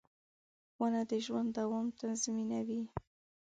[0.79, 2.81] •ونه د ژوند دوام تضمینوي.